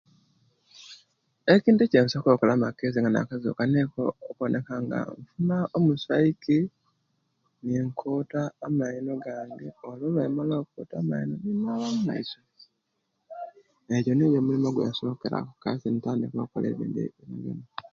[1.53, 6.59] Ekintu ekyensoboola kola amakeri nga nakazuka niiko kuboneka nga nfuuna omuswaikyi
[7.65, 12.39] niikuuta amaino gange olwemala okuuta amaino ninaba mumaiso
[13.95, 16.87] ejjo nijo emirimo jensokeraku kaisi niikola emirimo
[17.43, 17.67] jiindi.